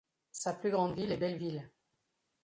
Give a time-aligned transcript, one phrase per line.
[0.31, 1.69] Sa plus grande ville est Belleville.